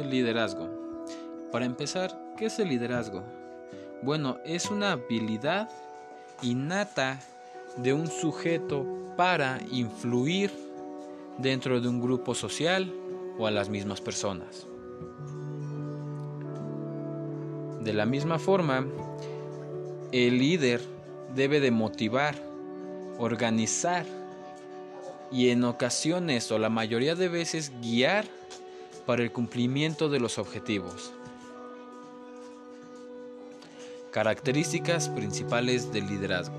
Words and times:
El 0.00 0.08
liderazgo. 0.08 0.66
Para 1.52 1.66
empezar, 1.66 2.18
¿qué 2.38 2.46
es 2.46 2.58
el 2.58 2.70
liderazgo? 2.70 3.22
Bueno, 4.02 4.38
es 4.46 4.70
una 4.70 4.92
habilidad 4.92 5.68
innata 6.40 7.20
de 7.76 7.92
un 7.92 8.06
sujeto 8.06 8.86
para 9.18 9.60
influir 9.70 10.50
dentro 11.36 11.82
de 11.82 11.88
un 11.88 12.00
grupo 12.00 12.34
social 12.34 12.90
o 13.38 13.46
a 13.46 13.50
las 13.50 13.68
mismas 13.68 14.00
personas. 14.00 14.66
De 17.82 17.92
la 17.92 18.06
misma 18.06 18.38
forma, 18.38 18.86
el 20.12 20.38
líder 20.38 20.80
debe 21.34 21.60
de 21.60 21.70
motivar, 21.70 22.36
organizar 23.18 24.06
y 25.30 25.50
en 25.50 25.62
ocasiones 25.62 26.50
o 26.50 26.58
la 26.58 26.70
mayoría 26.70 27.14
de 27.14 27.28
veces 27.28 27.70
guiar 27.82 28.24
para 29.10 29.24
el 29.24 29.32
cumplimiento 29.32 30.08
de 30.08 30.20
los 30.20 30.38
objetivos. 30.38 31.10
Características 34.12 35.08
principales 35.08 35.92
del 35.92 36.06
liderazgo. 36.06 36.54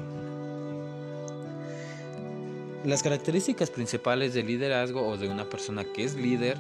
Las 2.84 3.04
características 3.04 3.70
principales 3.70 4.34
del 4.34 4.48
liderazgo 4.48 5.08
o 5.08 5.16
de 5.16 5.30
una 5.30 5.46
persona 5.46 5.86
que 5.86 6.04
es 6.04 6.16
líder, 6.16 6.58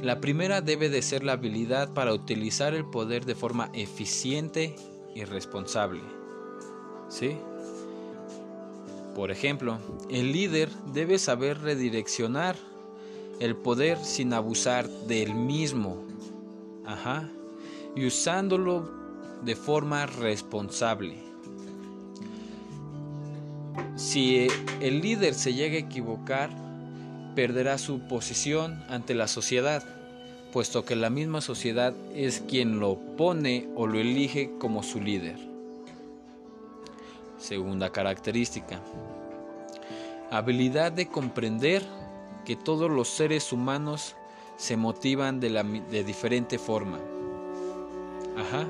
la 0.00 0.22
primera 0.22 0.62
debe 0.62 0.88
de 0.88 1.02
ser 1.02 1.24
la 1.24 1.32
habilidad 1.32 1.92
para 1.92 2.14
utilizar 2.14 2.72
el 2.72 2.86
poder 2.86 3.26
de 3.26 3.34
forma 3.34 3.68
eficiente 3.74 4.76
y 5.14 5.24
responsable. 5.24 6.00
¿Sí? 7.10 7.36
Por 9.14 9.30
ejemplo, 9.30 9.78
el 10.08 10.32
líder 10.32 10.70
debe 10.94 11.18
saber 11.18 11.60
redireccionar 11.60 12.56
el 13.40 13.56
poder 13.56 13.98
sin 13.98 14.32
abusar 14.32 14.88
del 14.88 15.34
mismo. 15.34 16.04
Ajá. 16.84 17.28
Y 17.96 18.06
usándolo 18.06 18.90
de 19.42 19.56
forma 19.56 20.06
responsable. 20.06 21.16
Si 23.96 24.48
el 24.80 25.00
líder 25.00 25.34
se 25.34 25.54
llega 25.54 25.76
a 25.76 25.80
equivocar, 25.80 26.50
perderá 27.34 27.78
su 27.78 28.00
posición 28.00 28.82
ante 28.88 29.14
la 29.14 29.28
sociedad, 29.28 29.82
puesto 30.52 30.84
que 30.84 30.96
la 30.96 31.10
misma 31.10 31.40
sociedad 31.40 31.94
es 32.14 32.40
quien 32.40 32.80
lo 32.80 32.96
pone 33.16 33.68
o 33.74 33.86
lo 33.86 33.98
elige 33.98 34.52
como 34.58 34.82
su 34.82 35.00
líder. 35.00 35.36
Segunda 37.38 37.90
característica. 37.90 38.80
Habilidad 40.30 40.92
de 40.92 41.08
comprender 41.08 41.82
que 42.44 42.56
todos 42.56 42.90
los 42.90 43.08
seres 43.08 43.52
humanos 43.52 44.16
se 44.56 44.76
motivan 44.76 45.40
de, 45.40 45.50
la, 45.50 45.62
de 45.62 46.04
diferente 46.04 46.58
forma. 46.58 46.98
Ajá. 48.36 48.66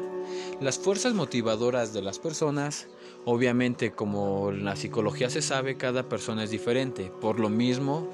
Las 0.61 0.79
fuerzas 0.79 1.15
motivadoras 1.15 1.93
de 1.93 2.03
las 2.03 2.19
personas, 2.19 2.87
obviamente 3.25 3.93
como 3.93 4.53
la 4.53 4.77
psicología 4.77 5.29
se 5.31 5.43
sabe, 5.43 5.77
cada 5.77 6.05
persona 6.05 6.45
es 6.45 6.51
diferente. 6.51 7.11
Por 7.21 7.41
lo 7.41 7.49
mismo, 7.49 8.09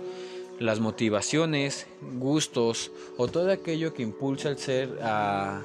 las 0.58 0.80
motivaciones, 0.80 1.86
gustos 2.18 2.90
o 3.16 3.28
todo 3.28 3.50
aquello 3.50 3.94
que 3.94 4.02
impulsa 4.02 4.48
al 4.48 4.58
ser 4.58 4.98
a, 5.02 5.60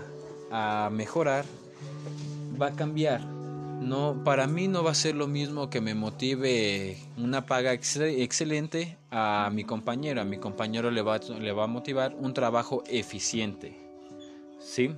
a 0.51 0.89
mejorar 0.91 1.45
va 2.59 2.67
a 2.67 2.75
cambiar 2.75 3.34
no, 3.81 4.23
para 4.23 4.47
mí 4.47 4.67
no 4.67 4.83
va 4.83 4.91
a 4.91 4.95
ser 4.95 5.15
lo 5.15 5.27
mismo 5.27 5.69
que 5.69 5.81
me 5.81 5.93
motive 5.93 6.97
una 7.17 7.45
paga 7.45 7.73
excelente 7.73 8.97
a 9.11 9.49
mi 9.53 9.63
compañero. 9.63 10.21
A 10.21 10.25
mi 10.25 10.37
compañero 10.37 10.91
le 10.91 11.01
va, 11.01 11.17
le 11.17 11.51
va 11.51 11.65
a 11.65 11.67
motivar 11.67 12.15
un 12.15 12.33
trabajo 12.33 12.83
eficiente. 12.87 13.77
¿Sí? 14.59 14.95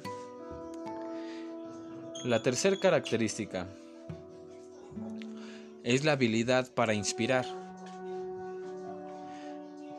La 2.24 2.42
tercera 2.42 2.78
característica 2.78 3.68
es 5.84 6.04
la 6.04 6.14
habilidad 6.14 6.70
para 6.74 6.94
inspirar. 6.94 7.46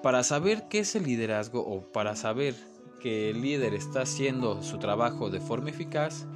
Para 0.02 0.22
saber 0.22 0.64
qué 0.68 0.80
es 0.80 0.94
el 0.94 1.04
liderazgo 1.04 1.60
o 1.60 1.82
para 1.82 2.16
saber 2.16 2.54
que 3.00 3.30
el 3.30 3.42
líder 3.42 3.74
está 3.74 4.02
haciendo 4.02 4.62
su 4.62 4.78
trabajo 4.78 5.30
de 5.30 5.40
forma 5.40 5.70
eficaz, 5.70 6.26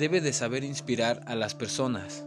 debe 0.00 0.22
de 0.22 0.32
saber 0.32 0.64
inspirar 0.64 1.20
a 1.26 1.34
las 1.34 1.54
personas. 1.54 2.24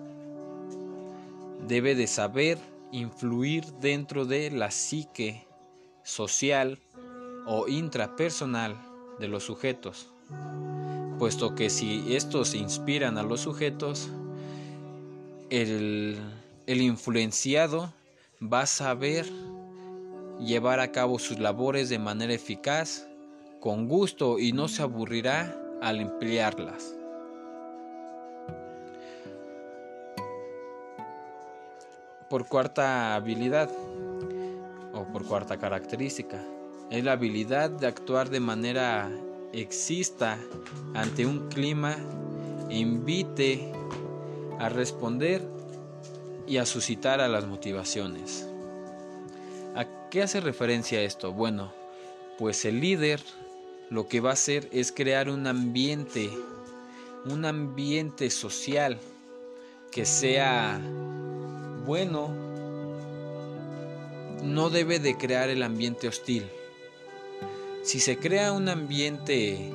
Debe 1.67 1.95
de 1.95 2.05
saber 2.05 2.59
influir 2.91 3.65
dentro 3.81 4.25
de 4.25 4.51
la 4.51 4.69
psique 4.69 5.47
social 6.03 6.77
o 7.47 7.67
intrapersonal 7.67 8.77
de 9.19 9.27
los 9.27 9.43
sujetos, 9.43 10.07
puesto 11.17 11.55
que 11.55 11.71
si 11.71 12.15
estos 12.15 12.53
inspiran 12.53 13.17
a 13.17 13.23
los 13.23 13.41
sujetos, 13.41 14.07
el, 15.49 16.19
influenciado 16.67 17.91
va 18.41 18.61
a 18.61 18.67
saber 18.67 19.25
llevar 20.39 20.79
a 20.79 20.91
cabo 20.91 21.17
sus 21.17 21.39
labores 21.39 21.89
de 21.89 21.97
manera 21.97 22.33
eficaz 22.33 23.07
con 23.59 23.87
gusto 23.87 24.37
y 24.37 24.51
no 24.51 24.67
se 24.67 24.83
aburrirá 24.83 25.57
al 25.81 26.01
emplearlas. 26.01 26.93
Por 32.33 32.47
cuarta 32.47 33.13
habilidad 33.13 33.69
o 34.91 35.05
por 35.13 35.23
cuarta 35.23 35.59
característica, 35.59 36.43
es 36.89 37.03
la 37.03 37.11
habilidad 37.11 37.69
de 37.69 37.85
actuar 37.85 38.31
de 38.31 38.39
manera 38.39 39.07
exista 39.51 40.39
ante 40.95 41.27
un 41.27 41.47
clima 41.49 41.95
e 42.71 42.79
invite 42.79 43.71
a 44.57 44.67
responder 44.69 45.47
y 46.47 46.57
a 46.57 46.65
suscitar 46.65 47.21
a 47.21 47.27
las 47.27 47.45
motivaciones. 47.45 48.49
¿A 49.75 50.09
qué 50.09 50.23
hace 50.23 50.41
referencia 50.41 51.03
esto? 51.03 51.33
Bueno, 51.33 51.71
pues 52.39 52.65
el 52.65 52.81
líder 52.81 53.21
lo 53.91 54.07
que 54.07 54.21
va 54.21 54.31
a 54.31 54.33
hacer 54.33 54.67
es 54.71 54.91
crear 54.91 55.29
un 55.29 55.45
ambiente, 55.45 56.31
un 57.25 57.45
ambiente 57.45 58.31
social 58.31 58.97
que 59.91 60.07
sea 60.07 60.81
bueno. 61.85 62.29
No 64.43 64.69
debe 64.69 64.99
de 64.99 65.17
crear 65.17 65.49
el 65.49 65.63
ambiente 65.63 66.07
hostil. 66.07 66.45
Si 67.83 67.99
se 67.99 68.17
crea 68.17 68.51
un 68.51 68.69
ambiente 68.69 69.71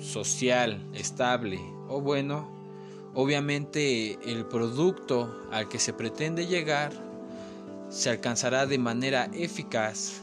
social, 0.00 0.82
estable 0.94 1.60
o 1.88 2.00
bueno, 2.00 2.48
obviamente 3.14 4.18
el 4.24 4.46
producto 4.46 5.42
al 5.50 5.68
que 5.68 5.78
se 5.78 5.92
pretende 5.92 6.46
llegar 6.46 6.92
se 7.88 8.10
alcanzará 8.10 8.66
de 8.66 8.78
manera 8.78 9.30
eficaz 9.32 10.22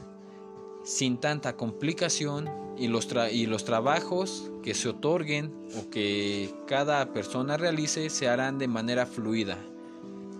sin 0.83 1.17
tanta 1.17 1.55
complicación 1.55 2.49
y 2.77 2.87
los, 2.87 3.07
y 3.31 3.45
los 3.45 3.63
trabajos 3.63 4.51
que 4.63 4.73
se 4.73 4.89
otorguen 4.89 5.53
o 5.79 5.89
que 5.89 6.53
cada 6.67 7.13
persona 7.13 7.57
realice 7.57 8.09
se 8.09 8.27
harán 8.27 8.57
de 8.57 8.67
manera 8.67 9.05
fluida, 9.05 9.57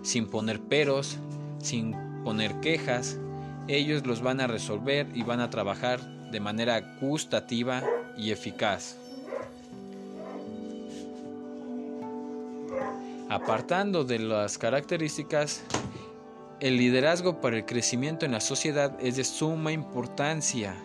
sin 0.02 0.26
poner 0.26 0.60
peros, 0.60 1.18
sin 1.60 1.94
poner 2.24 2.60
quejas. 2.60 3.18
Ellos 3.68 4.06
los 4.06 4.22
van 4.22 4.40
a 4.40 4.46
resolver 4.46 5.06
y 5.14 5.22
van 5.22 5.40
a 5.40 5.50
trabajar 5.50 6.00
de 6.30 6.40
manera 6.40 6.98
gustativa 7.00 7.82
y 8.16 8.30
eficaz. 8.30 8.96
Apartando 13.28 14.04
de 14.04 14.18
las 14.18 14.58
características 14.58 15.62
el 16.60 16.76
liderazgo 16.76 17.40
para 17.40 17.56
el 17.56 17.64
crecimiento 17.64 18.24
en 18.24 18.32
la 18.32 18.40
sociedad 18.40 18.96
es 19.00 19.16
de 19.16 19.24
suma 19.24 19.72
importancia, 19.72 20.76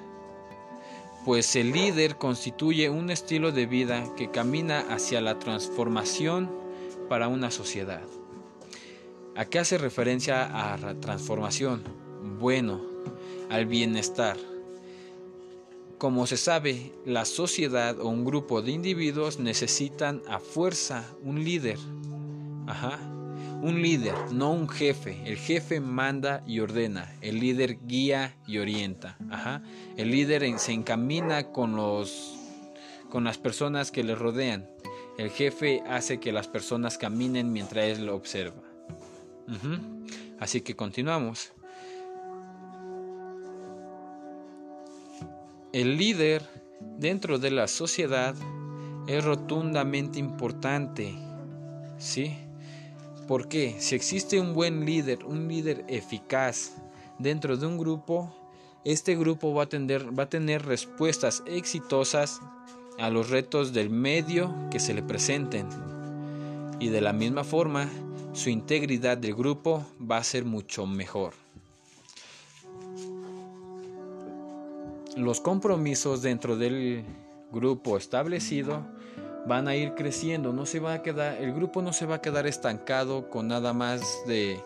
pues 1.24 1.56
el 1.56 1.72
líder 1.72 2.18
constituye 2.18 2.90
un 2.90 3.12
estilo 3.12 3.52
de 3.52 3.68
vida 3.68 4.04
que 4.16 4.32
camina 4.32 4.86
hacia 4.90 5.22
la 5.22 5.38
transformación 5.38 6.50
para 7.10 7.28
una 7.28 7.52
sociedad. 7.52 8.02
¿A 9.38 9.46
qué 9.46 9.60
hace 9.60 9.78
referencia 9.78 10.74
a 10.74 11.00
transformación? 11.00 11.84
Bueno, 12.40 12.82
al 13.50 13.68
bienestar. 13.68 14.36
Como 15.98 16.28
se 16.28 16.38
sabe, 16.38 16.92
la 17.06 17.24
sociedad 17.24 18.00
o 18.00 18.08
un 18.08 18.26
grupo 18.26 18.62
de 18.62 18.72
individuos 18.72 19.40
necesitan 19.40 20.22
a 20.28 20.40
fuerza 20.40 21.06
un 21.24 21.44
líder. 21.44 21.78
Ajá 22.68 23.00
un 23.62 23.82
líder, 23.82 24.14
no 24.32 24.52
un 24.52 24.70
jefe. 24.70 25.20
El 25.26 25.38
jefe 25.38 25.80
manda 25.80 26.44
y 26.46 26.60
ordena. 26.60 27.12
El 27.22 27.40
líder 27.40 27.80
guía 27.88 28.36
y 28.46 28.60
orienta. 28.60 29.18
Ajá. 29.32 29.64
El 29.96 30.12
líder 30.12 30.60
se 30.60 30.74
encamina 30.74 31.52
con 31.52 31.76
los 31.76 32.36
con 33.10 33.24
las 33.24 33.38
personas 33.38 33.92
que 33.92 34.04
le 34.04 34.16
rodean. 34.16 34.70
El 35.18 35.32
jefe 35.32 35.82
hace 35.88 36.20
que 36.20 36.32
las 36.32 36.48
personas 36.48 36.98
caminen 36.98 37.52
mientras 37.52 37.86
él 37.86 38.06
lo 38.06 38.16
observa. 38.16 38.62
Así 40.40 40.62
que 40.62 40.76
continuamos. 40.76 41.54
el 45.74 45.98
líder 45.98 46.42
dentro 46.98 47.38
de 47.38 47.52
la 47.52 47.68
sociedad 47.68 48.34
es 49.08 49.24
rotundamente 49.24 50.18
importante. 50.18 51.14
¿Sí? 52.00 52.36
Porque 53.28 53.76
si 53.80 53.96
existe 53.96 54.40
un 54.40 54.54
buen 54.56 54.86
líder, 54.86 55.24
un 55.26 55.48
líder 55.48 55.86
eficaz 55.88 56.78
dentro 57.20 57.58
de 57.58 57.68
un 57.68 57.78
grupo, 57.78 58.34
este 58.86 59.16
grupo 59.16 59.54
va 59.54 59.64
a, 59.64 59.70
tener, 60.30 60.66
respuestas 60.66 61.44
exitosas 61.46 62.40
a 62.98 63.10
los 63.10 63.30
retos 63.30 63.74
del 63.74 63.90
medio 63.90 64.56
que 64.72 64.80
se 64.80 64.94
le 64.96 65.04
presenten. 65.04 65.68
Y 66.80 66.90
de 66.90 67.02
la 67.02 67.14
misma 67.14 67.44
forma, 67.44 67.90
su 68.38 68.52
integridad 68.52 69.18
del 69.18 69.34
grupo 69.34 69.84
va 70.00 70.18
a 70.18 70.24
ser 70.24 70.46
mucho 70.46 70.86
mejor. 70.86 71.34
Los 75.16 75.42
compromisos 75.42 76.22
dentro 76.22 76.56
del 76.56 77.04
grupo 77.52 77.98
establecido 77.98 78.86
van 79.48 79.68
a 79.68 79.76
ir 79.76 79.96
creciendo, 79.96 80.54
no 80.54 80.68
se 80.68 80.80
va 80.80 80.94
a 80.94 81.02
quedar, 81.02 81.42
el 81.42 81.52
grupo 81.52 81.82
no 81.82 81.94
se 81.94 82.06
va 82.06 82.16
a 82.16 82.22
quedar 82.22 82.46
estancado 82.46 83.28
con 83.32 83.48
nada 83.48 83.74
más 83.74 84.04
de, 84.28 84.62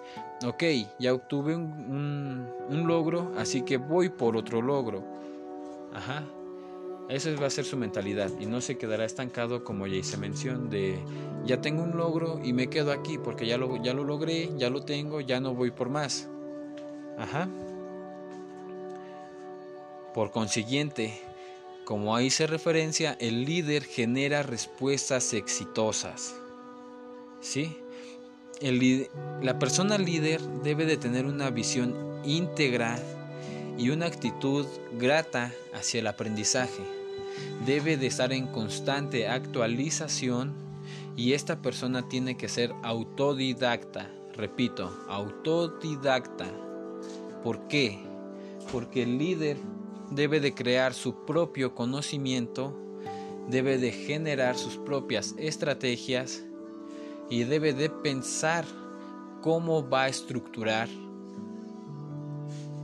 ok, 0.45 0.63
ya 0.99 1.13
obtuve 1.13 1.55
un, 1.55 2.45
un 2.67 2.87
logro, 2.87 3.31
así 3.37 3.61
que 3.61 3.77
voy 3.77 4.09
por 4.09 4.35
otro 4.35 4.61
logro. 4.61 5.01
Ajá, 5.93 6.25
esa 7.09 7.29
va 7.35 7.47
a 7.47 7.49
ser 7.49 7.65
su 7.65 7.77
mentalidad 7.77 8.31
y 8.39 8.45
no 8.45 8.61
se 8.61 8.77
quedará 8.77 9.05
estancado 9.05 9.63
como 9.63 9.85
ya 9.87 9.97
hice 9.97 10.17
mención 10.17 10.69
de 10.69 10.99
ya 11.45 11.61
tengo 11.61 11.83
un 11.83 11.97
logro 11.97 12.39
y 12.43 12.53
me 12.53 12.67
quedo 12.67 12.91
aquí 12.91 13.17
porque 13.17 13.45
ya 13.45 13.57
lo, 13.57 13.81
ya 13.81 13.93
lo 13.93 14.03
logré, 14.03 14.49
ya 14.57 14.69
lo 14.69 14.83
tengo, 14.83 15.21
ya 15.21 15.39
no 15.39 15.53
voy 15.53 15.71
por 15.71 15.89
más. 15.89 16.27
Ajá. 17.17 17.49
Por 20.13 20.31
consiguiente, 20.31 21.19
como 21.85 22.15
ahí 22.15 22.29
se 22.29 22.47
referencia, 22.47 23.17
el 23.19 23.45
líder 23.45 23.83
genera 23.83 24.43
respuestas 24.43 25.33
exitosas. 25.33 26.35
¿Sí? 27.41 27.77
la 29.41 29.57
persona 29.57 29.97
líder 29.97 30.39
debe 30.63 30.85
de 30.85 30.95
tener 30.95 31.25
una 31.25 31.49
visión 31.49 31.95
íntegra 32.23 32.99
y 33.77 33.89
una 33.89 34.05
actitud 34.05 34.65
grata 34.97 35.53
hacia 35.73 35.99
el 35.99 36.07
aprendizaje 36.07 36.83
debe 37.65 37.97
de 37.97 38.07
estar 38.07 38.33
en 38.33 38.47
constante 38.47 39.27
actualización 39.27 40.53
y 41.15 41.33
esta 41.33 41.61
persona 41.61 42.07
tiene 42.07 42.37
que 42.37 42.49
ser 42.49 42.73
autodidacta. 42.83 44.09
Repito, 44.33 44.91
autodidacta. 45.09 46.47
¿Por 47.43 47.67
qué? 47.67 47.99
Porque 48.71 49.03
el 49.03 49.17
líder 49.17 49.57
debe 50.09 50.39
de 50.39 50.53
crear 50.53 50.93
su 50.93 51.25
propio 51.25 51.75
conocimiento, 51.75 52.75
debe 53.49 53.77
de 53.77 53.91
generar 53.91 54.57
sus 54.57 54.77
propias 54.77 55.35
estrategias 55.37 56.43
y 57.29 57.43
debe 57.43 57.73
de 57.73 57.89
pensar 57.89 58.65
cómo 59.41 59.87
va 59.87 60.03
a 60.03 60.09
estructurar 60.09 60.87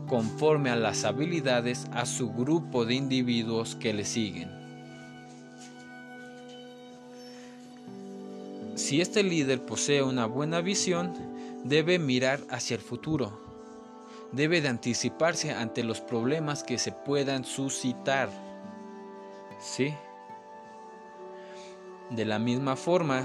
conforme 0.07 0.69
a 0.69 0.75
las 0.75 1.03
habilidades 1.03 1.87
a 1.91 2.05
su 2.05 2.31
grupo 2.31 2.85
de 2.85 2.95
individuos 2.95 3.75
que 3.75 3.93
le 3.93 4.05
siguen. 4.05 4.49
Si 8.75 9.01
este 9.01 9.21
líder 9.21 9.65
posee 9.65 10.01
una 10.01 10.25
buena 10.25 10.61
visión, 10.61 11.13
debe 11.63 11.99
mirar 11.99 12.39
hacia 12.49 12.75
el 12.75 12.81
futuro. 12.81 13.41
Debe 14.31 14.61
de 14.61 14.69
anticiparse 14.69 15.51
ante 15.51 15.83
los 15.83 15.99
problemas 15.99 16.63
que 16.63 16.77
se 16.77 16.91
puedan 16.91 17.43
suscitar. 17.43 18.29
¿Sí? 19.59 19.93
De 22.11 22.23
la 22.23 22.39
misma 22.39 22.75
forma, 22.75 23.23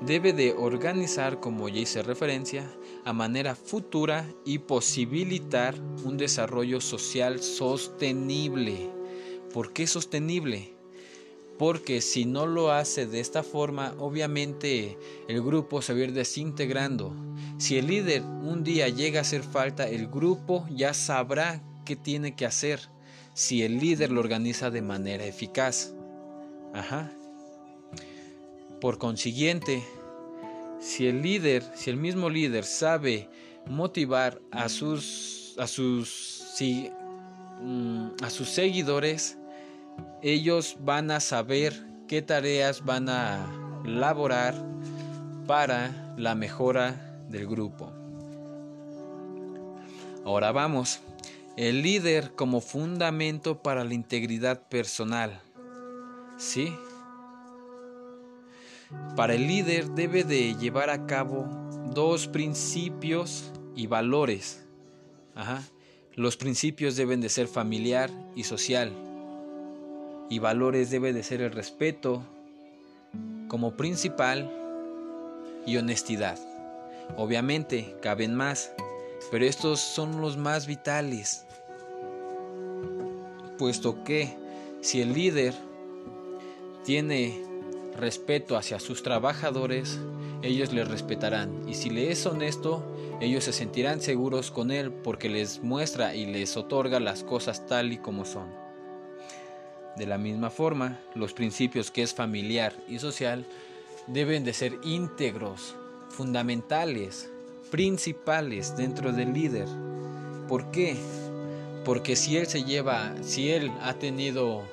debe 0.00 0.32
de 0.32 0.54
organizar, 0.54 1.40
como 1.40 1.68
ya 1.68 1.80
hice 1.80 2.02
referencia, 2.02 2.64
a 3.04 3.12
manera 3.12 3.54
futura 3.54 4.26
y 4.44 4.58
posibilitar 4.58 5.74
un 6.04 6.16
desarrollo 6.16 6.80
social 6.80 7.40
sostenible. 7.40 8.90
¿Por 9.52 9.72
qué 9.72 9.86
sostenible? 9.86 10.72
Porque 11.58 12.00
si 12.00 12.24
no 12.24 12.46
lo 12.46 12.72
hace 12.72 13.06
de 13.06 13.20
esta 13.20 13.42
forma, 13.42 13.94
obviamente 13.98 14.98
el 15.28 15.42
grupo 15.42 15.82
se 15.82 15.92
va 15.92 16.00
a 16.00 16.02
ir 16.02 16.12
desintegrando. 16.12 17.14
Si 17.58 17.78
el 17.78 17.86
líder 17.86 18.22
un 18.22 18.64
día 18.64 18.88
llega 18.88 19.20
a 19.20 19.22
hacer 19.22 19.42
falta, 19.42 19.88
el 19.88 20.08
grupo 20.08 20.66
ya 20.70 20.94
sabrá 20.94 21.62
qué 21.84 21.94
tiene 21.94 22.34
que 22.34 22.46
hacer 22.46 22.80
si 23.34 23.62
el 23.62 23.78
líder 23.78 24.10
lo 24.10 24.20
organiza 24.20 24.70
de 24.70 24.80
manera 24.80 25.24
eficaz. 25.24 25.92
Ajá. 26.72 27.12
Por 28.80 28.98
consiguiente, 28.98 29.84
si 30.84 31.06
el 31.06 31.22
líder, 31.22 31.64
si 31.74 31.88
el 31.88 31.96
mismo 31.96 32.28
líder 32.28 32.64
sabe 32.64 33.28
motivar 33.66 34.40
a 34.50 34.68
sus 34.68 35.54
a 35.58 35.66
sus 35.66 36.60
mm, 37.62 38.08
a 38.22 38.28
sus 38.28 38.50
seguidores, 38.50 39.38
ellos 40.22 40.76
van 40.80 41.10
a 41.10 41.20
saber 41.20 41.72
qué 42.06 42.20
tareas 42.20 42.84
van 42.84 43.08
a 43.08 43.46
laborar 43.86 44.54
para 45.46 46.14
la 46.18 46.34
mejora 46.34 47.18
del 47.30 47.46
grupo. 47.46 47.90
Ahora 50.24 50.52
vamos, 50.52 51.00
el 51.56 51.82
líder 51.82 52.32
como 52.32 52.60
fundamento 52.60 53.62
para 53.62 53.84
la 53.84 53.94
integridad 53.94 54.60
personal. 54.68 55.40
¿Sí? 56.36 56.74
Para 59.16 59.34
el 59.34 59.46
líder 59.46 59.90
debe 59.90 60.24
de 60.24 60.54
llevar 60.56 60.90
a 60.90 61.06
cabo 61.06 61.46
dos 61.92 62.26
principios 62.26 63.52
y 63.76 63.86
valores. 63.86 64.66
Los 66.14 66.36
principios 66.36 66.96
deben 66.96 67.20
de 67.20 67.28
ser 67.28 67.48
familiar 67.48 68.10
y 68.34 68.44
social. 68.44 68.92
Y 70.30 70.38
valores 70.38 70.90
debe 70.90 71.12
de 71.12 71.22
ser 71.22 71.42
el 71.42 71.52
respeto 71.52 72.22
como 73.48 73.76
principal 73.76 74.50
y 75.66 75.76
honestidad. 75.76 76.38
Obviamente 77.16 77.96
caben 78.00 78.34
más, 78.34 78.72
pero 79.30 79.44
estos 79.44 79.80
son 79.80 80.20
los 80.20 80.36
más 80.36 80.66
vitales. 80.66 81.44
Puesto 83.58 84.02
que 84.04 84.36
si 84.80 85.00
el 85.00 85.12
líder 85.12 85.54
tiene 86.84 87.42
respeto 87.96 88.56
hacia 88.56 88.80
sus 88.80 89.02
trabajadores, 89.02 89.98
ellos 90.42 90.72
le 90.72 90.84
respetarán. 90.84 91.68
Y 91.68 91.74
si 91.74 91.90
le 91.90 92.10
es 92.10 92.26
honesto, 92.26 92.84
ellos 93.20 93.44
se 93.44 93.52
sentirán 93.52 94.00
seguros 94.00 94.50
con 94.50 94.70
él 94.70 94.92
porque 94.92 95.28
les 95.28 95.62
muestra 95.62 96.14
y 96.14 96.26
les 96.26 96.56
otorga 96.56 97.00
las 97.00 97.24
cosas 97.24 97.66
tal 97.66 97.92
y 97.92 97.98
como 97.98 98.24
son. 98.24 98.48
De 99.96 100.06
la 100.06 100.18
misma 100.18 100.50
forma, 100.50 101.00
los 101.14 101.32
principios 101.32 101.90
que 101.90 102.02
es 102.02 102.14
familiar 102.14 102.74
y 102.88 102.98
social 102.98 103.46
deben 104.08 104.44
de 104.44 104.52
ser 104.52 104.78
íntegros, 104.82 105.76
fundamentales, 106.10 107.30
principales 107.70 108.76
dentro 108.76 109.12
del 109.12 109.32
líder. 109.32 109.68
¿Por 110.48 110.70
qué? 110.70 110.96
Porque 111.84 112.16
si 112.16 112.36
él 112.36 112.46
se 112.46 112.64
lleva, 112.64 113.14
si 113.22 113.50
él 113.50 113.70
ha 113.82 113.94
tenido 113.94 114.64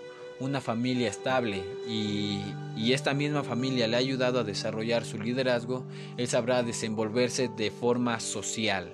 una 0.41 0.60
familia 0.60 1.07
estable 1.07 1.63
y, 1.88 2.41
esta 2.91 3.13
misma 3.13 3.43
familia 3.43 3.88
le 3.88 3.95
ha 3.95 4.00
ayudado 4.00 4.39
a 4.39 4.43
desarrollar 4.43 5.05
su 5.05 5.17
liderazgo, 5.17 5.86
él 6.17 6.27
sabrá 6.27 6.62
desenvolverse 6.62 7.48
de 7.48 7.71
forma 7.71 8.19
social. 8.19 8.91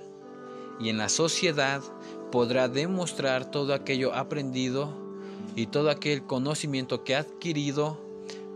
Y 0.79 0.89
en 0.89 0.99
la 0.99 1.09
sociedad 1.09 1.81
podrá 2.31 2.67
demostrar 2.67 3.49
todo 3.49 3.73
aquello 3.73 4.13
aprendido 4.13 4.93
y 5.55 5.65
todo 5.65 5.89
aquel 5.89 6.23
conocimiento 6.23 7.03
que 7.03 7.15
ha 7.15 7.19
adquirido 7.19 7.99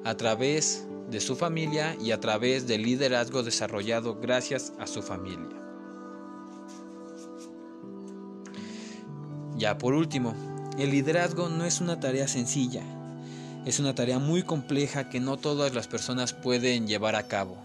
a 0.03 0.15
través 0.15 0.85
de 1.09 1.19
su 1.19 1.35
familia 1.35 1.95
y 1.99 2.11
a 2.11 2.19
través 2.19 2.67
del 2.67 2.83
liderazgo 2.83 3.41
desarrollado 3.41 4.19
gracias 4.21 4.73
a 4.77 4.85
su 4.85 5.01
familia. 5.01 5.57
Ya 9.57 9.77
por 9.77 9.93
último, 9.93 10.35
el 10.81 10.91
liderazgo 10.91 11.47
no 11.49 11.65
es 11.65 11.79
una 11.79 11.99
tarea 11.99 12.27
sencilla, 12.27 12.81
es 13.65 13.79
una 13.79 13.93
tarea 13.93 14.17
muy 14.17 14.41
compleja 14.41 15.09
que 15.09 15.19
no 15.19 15.37
todas 15.37 15.75
las 15.75 15.87
personas 15.87 16.33
pueden 16.33 16.87
llevar 16.87 17.15
a 17.15 17.27
cabo. 17.27 17.55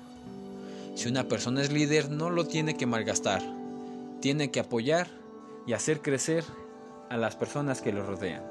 Si 0.95 1.09
una 1.09 1.25
persona 1.25 1.63
es 1.63 1.73
líder, 1.73 2.11
no 2.11 2.29
lo 2.29 2.47
tiene 2.47 2.77
que 2.77 2.85
malgastar, 2.85 3.43
tiene 4.21 4.51
que 4.51 4.61
apoyar 4.61 5.09
y 5.67 5.73
hacer 5.73 6.03
crecer 6.03 6.45
a 7.09 7.17
las 7.17 7.37
personas 7.37 7.81
que 7.81 7.93
lo 7.93 8.05
rodean. 8.05 8.43